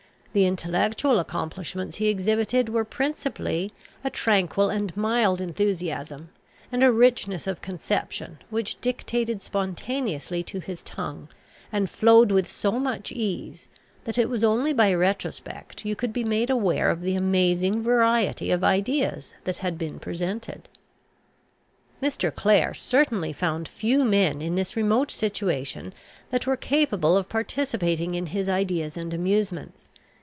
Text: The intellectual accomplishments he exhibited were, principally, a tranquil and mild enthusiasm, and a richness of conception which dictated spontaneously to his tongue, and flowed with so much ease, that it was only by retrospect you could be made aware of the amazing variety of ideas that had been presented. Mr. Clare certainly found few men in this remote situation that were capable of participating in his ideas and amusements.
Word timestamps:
The 0.33 0.45
intellectual 0.45 1.19
accomplishments 1.19 1.97
he 1.97 2.07
exhibited 2.07 2.69
were, 2.69 2.85
principally, 2.85 3.73
a 4.01 4.09
tranquil 4.09 4.69
and 4.69 4.95
mild 4.95 5.41
enthusiasm, 5.41 6.29
and 6.71 6.81
a 6.85 6.89
richness 6.93 7.47
of 7.47 7.61
conception 7.61 8.39
which 8.49 8.79
dictated 8.79 9.41
spontaneously 9.41 10.41
to 10.43 10.61
his 10.61 10.83
tongue, 10.83 11.27
and 11.69 11.89
flowed 11.89 12.31
with 12.31 12.49
so 12.49 12.71
much 12.79 13.11
ease, 13.11 13.67
that 14.05 14.17
it 14.17 14.29
was 14.29 14.41
only 14.41 14.71
by 14.71 14.93
retrospect 14.93 15.83
you 15.85 15.97
could 15.97 16.13
be 16.13 16.23
made 16.23 16.49
aware 16.49 16.89
of 16.89 17.01
the 17.01 17.15
amazing 17.17 17.83
variety 17.83 18.51
of 18.51 18.63
ideas 18.63 19.33
that 19.43 19.57
had 19.57 19.77
been 19.77 19.99
presented. 19.99 20.69
Mr. 22.01 22.33
Clare 22.33 22.73
certainly 22.73 23.33
found 23.33 23.67
few 23.67 24.05
men 24.05 24.41
in 24.41 24.55
this 24.55 24.77
remote 24.77 25.11
situation 25.11 25.93
that 26.29 26.47
were 26.47 26.55
capable 26.55 27.17
of 27.17 27.27
participating 27.27 28.15
in 28.15 28.27
his 28.27 28.47
ideas 28.47 28.95
and 28.95 29.13
amusements. 29.13 29.89